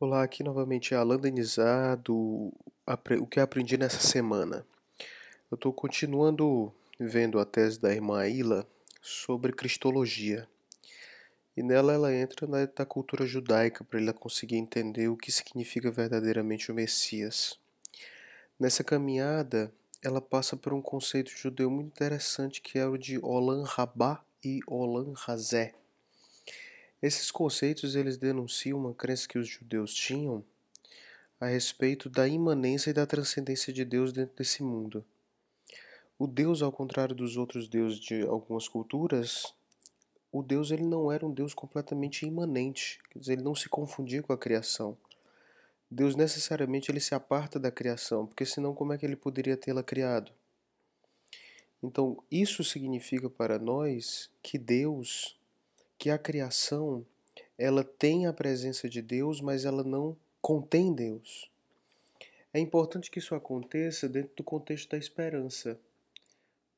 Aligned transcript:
Olá, 0.00 0.24
aqui 0.24 0.42
novamente 0.42 0.92
é 0.92 0.96
Alan 0.96 1.16
Denizar 1.16 1.96
do 1.96 2.52
O 3.20 3.26
que 3.28 3.38
aprendi 3.38 3.78
nessa 3.78 4.00
semana. 4.00 4.66
Eu 5.48 5.54
estou 5.54 5.72
continuando 5.72 6.74
vendo 6.98 7.38
a 7.38 7.44
tese 7.44 7.80
da 7.80 7.94
irmã 7.94 8.18
Aila 8.18 8.66
sobre 9.00 9.52
cristologia. 9.52 10.48
E 11.56 11.62
nela 11.62 11.92
ela 11.92 12.12
entra 12.12 12.44
na 12.44 12.84
cultura 12.84 13.24
judaica 13.24 13.84
para 13.84 14.00
ela 14.00 14.12
conseguir 14.12 14.56
entender 14.56 15.06
o 15.06 15.16
que 15.16 15.30
significa 15.30 15.92
verdadeiramente 15.92 16.72
o 16.72 16.74
Messias. 16.74 17.56
Nessa 18.58 18.82
caminhada, 18.82 19.72
ela 20.02 20.20
passa 20.20 20.56
por 20.56 20.74
um 20.74 20.82
conceito 20.82 21.30
judeu 21.30 21.70
muito 21.70 21.92
interessante 21.92 22.60
que 22.60 22.80
é 22.80 22.86
o 22.86 22.98
de 22.98 23.20
Olam 23.24 23.62
Rabá 23.62 24.20
e 24.44 24.58
Olam 24.66 25.12
Razé 25.12 25.72
esses 27.04 27.30
conceitos 27.30 27.94
eles 27.94 28.16
denunciam 28.16 28.78
uma 28.78 28.94
crença 28.94 29.28
que 29.28 29.38
os 29.38 29.46
judeus 29.46 29.92
tinham 29.92 30.42
a 31.38 31.46
respeito 31.46 32.08
da 32.08 32.26
imanência 32.26 32.88
e 32.88 32.94
da 32.94 33.04
transcendência 33.04 33.70
de 33.74 33.84
Deus 33.84 34.10
dentro 34.10 34.34
desse 34.34 34.62
mundo. 34.62 35.04
O 36.18 36.26
Deus, 36.26 36.62
ao 36.62 36.72
contrário 36.72 37.14
dos 37.14 37.36
outros 37.36 37.68
deuses 37.68 38.00
de 38.00 38.22
algumas 38.22 38.66
culturas, 38.68 39.54
o 40.32 40.42
Deus 40.42 40.70
ele 40.70 40.84
não 40.84 41.12
era 41.12 41.26
um 41.26 41.30
Deus 41.30 41.52
completamente 41.52 42.24
imanente, 42.24 42.98
quer 43.10 43.18
dizer, 43.18 43.34
ele 43.34 43.42
não 43.42 43.54
se 43.54 43.68
confundia 43.68 44.22
com 44.22 44.32
a 44.32 44.38
criação. 44.38 44.96
Deus 45.90 46.16
necessariamente 46.16 46.90
ele 46.90 47.00
se 47.00 47.14
aparta 47.14 47.60
da 47.60 47.70
criação, 47.70 48.26
porque 48.26 48.46
senão 48.46 48.74
como 48.74 48.94
é 48.94 48.98
que 48.98 49.04
ele 49.04 49.14
poderia 49.14 49.58
tê-la 49.58 49.82
criado? 49.82 50.32
Então, 51.82 52.16
isso 52.30 52.64
significa 52.64 53.28
para 53.28 53.58
nós 53.58 54.30
que 54.42 54.56
Deus 54.56 55.36
que 55.98 56.10
a 56.10 56.18
criação 56.18 57.04
ela 57.56 57.84
tem 57.84 58.26
a 58.26 58.32
presença 58.32 58.88
de 58.88 59.00
Deus, 59.00 59.40
mas 59.40 59.64
ela 59.64 59.84
não 59.84 60.16
contém 60.40 60.92
Deus. 60.92 61.50
É 62.52 62.60
importante 62.60 63.10
que 63.10 63.18
isso 63.18 63.34
aconteça 63.34 64.08
dentro 64.08 64.36
do 64.36 64.44
contexto 64.44 64.90
da 64.90 64.98
esperança. 64.98 65.78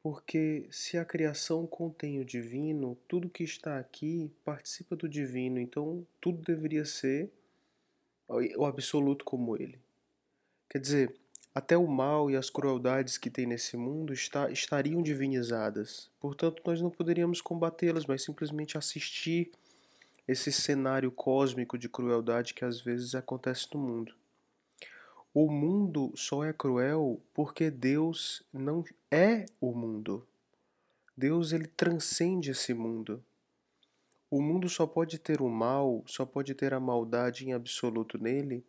Porque 0.02 0.66
se 0.70 0.96
a 0.96 1.04
criação 1.04 1.66
contém 1.66 2.20
o 2.20 2.24
divino, 2.24 2.96
tudo 3.08 3.28
que 3.28 3.42
está 3.42 3.78
aqui 3.78 4.30
participa 4.44 4.94
do 4.94 5.08
divino, 5.08 5.58
então 5.58 6.06
tudo 6.20 6.40
deveria 6.42 6.84
ser 6.84 7.28
o 8.28 8.64
absoluto 8.64 9.24
como 9.24 9.56
ele. 9.56 9.80
Quer 10.68 10.78
dizer, 10.78 11.16
até 11.56 11.74
o 11.74 11.86
mal 11.86 12.30
e 12.30 12.36
as 12.36 12.50
crueldades 12.50 13.16
que 13.16 13.30
tem 13.30 13.46
nesse 13.46 13.78
mundo 13.78 14.12
está, 14.12 14.50
estariam 14.50 15.02
divinizadas. 15.02 16.10
Portanto, 16.20 16.62
nós 16.66 16.82
não 16.82 16.90
poderíamos 16.90 17.40
combatê-las, 17.40 18.04
mas 18.04 18.22
simplesmente 18.22 18.76
assistir 18.76 19.50
esse 20.28 20.52
cenário 20.52 21.10
cósmico 21.10 21.78
de 21.78 21.88
crueldade 21.88 22.52
que 22.52 22.62
às 22.62 22.78
vezes 22.82 23.14
acontece 23.14 23.68
no 23.72 23.80
mundo. 23.80 24.14
O 25.32 25.50
mundo 25.50 26.12
só 26.14 26.44
é 26.44 26.52
cruel 26.52 27.22
porque 27.32 27.70
Deus 27.70 28.42
não 28.52 28.84
é 29.10 29.46
o 29.58 29.72
mundo. 29.72 30.26
Deus 31.16 31.52
ele 31.52 31.68
transcende 31.68 32.50
esse 32.50 32.74
mundo. 32.74 33.24
O 34.30 34.42
mundo 34.42 34.68
só 34.68 34.86
pode 34.86 35.18
ter 35.18 35.40
o 35.40 35.48
mal, 35.48 36.04
só 36.06 36.26
pode 36.26 36.52
ter 36.52 36.74
a 36.74 36.80
maldade 36.80 37.48
em 37.48 37.54
absoluto 37.54 38.18
nele 38.18 38.62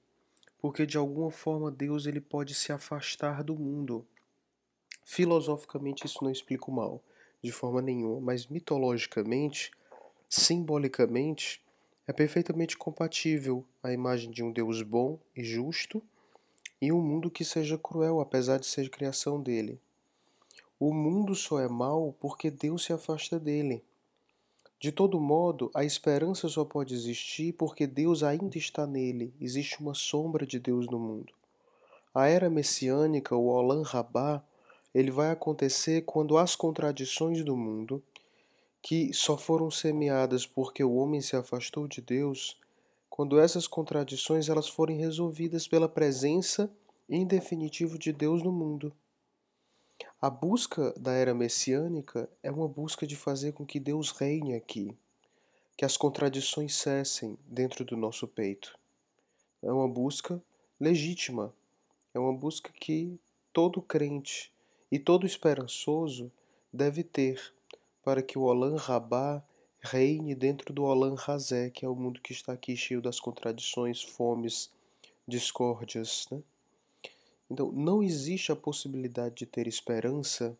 porque 0.60 0.86
de 0.86 0.98
alguma 0.98 1.32
forma 1.32 1.72
Deus 1.72 2.06
ele 2.06 2.22
pode 2.22 2.54
se 2.54 2.72
afastar 2.72 3.44
do 3.44 3.56
mundo. 3.56 4.06
Filosoficamente 5.04 6.06
isso 6.06 6.24
não 6.24 6.32
explica 6.32 6.70
o 6.70 6.74
mal, 6.74 7.02
de 7.42 7.52
forma 7.52 7.82
nenhuma, 7.82 8.20
mas 8.20 8.48
mitologicamente, 8.48 9.72
simbolicamente, 10.28 11.62
é 12.06 12.14
perfeitamente 12.14 12.78
compatível 12.78 13.66
a 13.84 13.92
imagem 13.92 14.32
de 14.32 14.44
um 14.44 14.52
Deus 14.52 14.82
bom 14.82 15.20
e 15.36 15.44
justo 15.44 16.02
e 16.82 16.92
um 16.92 17.02
mundo 17.02 17.30
que 17.30 17.44
seja 17.44 17.78
cruel, 17.78 18.20
apesar 18.20 18.60
de 18.60 18.66
ser 18.66 18.90
criação 18.90 19.42
dele. 19.42 19.80
O 20.80 20.94
mundo 20.94 21.34
só 21.34 21.60
é 21.60 21.68
mal 21.68 22.16
porque 22.20 22.52
Deus 22.52 22.86
se 22.86 22.94
afasta 22.94 23.40
dele. 23.40 23.84
De 24.80 24.92
todo 24.92 25.20
modo, 25.20 25.72
a 25.74 25.84
esperança 25.84 26.48
só 26.48 26.64
pode 26.64 26.94
existir 26.94 27.54
porque 27.54 27.88
Deus 27.88 28.22
ainda 28.22 28.58
está 28.58 28.86
nele, 28.86 29.34
existe 29.42 29.80
uma 29.80 29.96
sombra 29.96 30.46
de 30.46 30.60
Deus 30.60 30.88
no 30.88 31.00
mundo. 31.00 31.34
A 32.14 32.28
era 32.28 32.48
messiânica, 32.48 33.36
o 33.36 33.48
Olam 33.48 33.82
Rabá, 33.82 34.44
ele 34.94 35.10
vai 35.10 35.32
acontecer 35.32 36.04
quando 36.06 36.38
as 36.38 36.56
contradições 36.56 37.44
do 37.44 37.58
mundo, 37.58 38.04
que 38.82 39.12
só 39.14 39.36
foram 39.36 39.72
semeadas 39.72 40.46
porque 40.46 40.84
o 40.84 40.96
homem 40.96 41.22
se 41.22 41.36
afastou 41.36 41.88
de 41.88 42.00
Deus, 42.00 42.60
quando 43.10 43.40
essas 43.40 43.68
contradições 43.68 44.48
elas 44.48 44.70
forem 44.70 45.00
resolvidas 45.00 45.68
pela 45.68 45.90
presença 45.90 46.72
em 47.10 47.26
definitivo 47.26 47.98
de 47.98 48.14
Deus 48.14 48.44
no 48.44 48.52
mundo. 48.52 48.94
A 50.20 50.32
busca 50.32 50.92
da 50.98 51.12
era 51.12 51.32
messiânica 51.32 52.28
é 52.42 52.50
uma 52.50 52.68
busca 52.68 53.06
de 53.06 53.16
fazer 53.16 53.52
com 53.52 53.64
que 53.64 53.80
Deus 53.80 54.10
reine 54.10 54.56
aqui, 54.56 54.98
que 55.78 55.86
as 55.86 55.96
contradições 55.96 56.74
cessem 56.74 57.38
dentro 57.46 57.86
do 57.86 57.96
nosso 57.96 58.28
peito. 58.28 58.76
É 59.62 59.72
uma 59.72 59.88
busca 59.88 60.42
legítima, 60.80 61.54
é 62.16 62.20
uma 62.20 62.34
busca 62.34 62.72
que 62.72 63.20
todo 63.54 63.80
crente 63.80 64.52
e 64.92 64.98
todo 64.98 65.24
esperançoso 65.24 66.32
deve 66.74 67.04
ter 67.04 67.54
para 68.04 68.24
que 68.24 68.40
o 68.40 68.44
Olam 68.44 68.76
Rabá 68.76 69.44
reine 69.80 70.34
dentro 70.34 70.74
do 70.74 70.86
Olam 70.86 71.14
Razé, 71.14 71.70
que 71.70 71.86
é 71.86 71.90
o 71.90 71.96
mundo 71.96 72.20
que 72.22 72.34
está 72.34 72.54
aqui 72.54 72.76
cheio 72.76 73.04
das 73.04 73.20
contradições, 73.20 74.02
fomes, 74.02 74.72
discórdias. 75.28 76.26
Né? 76.32 76.42
Então, 77.50 77.72
não 77.72 78.04
existe 78.04 78.52
a 78.52 78.56
possibilidade 78.56 79.36
de 79.36 79.46
ter 79.46 79.68
esperança 79.68 80.58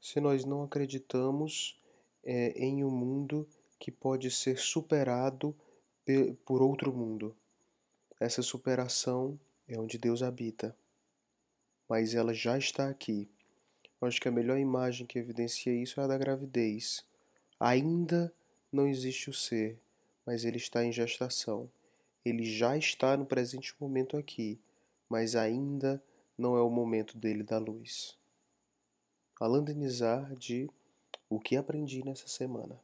se 0.00 0.20
nós 0.20 0.44
não 0.44 0.62
acreditamos 0.62 1.80
é, 2.24 2.50
em 2.56 2.84
um 2.84 2.90
mundo 2.90 3.48
que 3.78 3.90
pode 3.90 4.30
ser 4.30 4.58
superado 4.58 5.54
por 6.44 6.62
outro 6.62 6.92
mundo. 6.92 7.36
Essa 8.20 8.42
superação 8.42 9.38
é 9.68 9.78
onde 9.78 9.98
Deus 9.98 10.22
habita, 10.22 10.76
mas 11.88 12.14
ela 12.14 12.32
já 12.32 12.56
está 12.56 12.88
aqui. 12.88 13.28
Acho 14.00 14.20
que 14.20 14.28
a 14.28 14.32
melhor 14.32 14.58
imagem 14.58 15.06
que 15.06 15.18
evidencia 15.18 15.72
isso 15.72 16.00
é 16.00 16.04
a 16.04 16.06
da 16.06 16.16
gravidez. 16.16 17.04
Ainda 17.58 18.32
não 18.70 18.86
existe 18.86 19.30
o 19.30 19.32
ser, 19.32 19.78
mas 20.24 20.44
ele 20.44 20.58
está 20.58 20.84
em 20.84 20.92
gestação. 20.92 21.68
Ele 22.24 22.44
já 22.44 22.76
está 22.76 23.16
no 23.16 23.26
presente 23.26 23.74
momento 23.80 24.16
aqui, 24.16 24.60
mas 25.08 25.34
ainda 25.34 26.02
não 26.36 26.56
é 26.56 26.62
o 26.62 26.70
momento 26.70 27.16
dele 27.16 27.42
da 27.42 27.58
luz. 27.58 28.16
Alan 29.40 29.62
Denizar 29.62 30.34
de 30.36 30.70
O 31.28 31.40
que 31.40 31.56
aprendi 31.56 32.04
nessa 32.04 32.28
semana. 32.28 32.80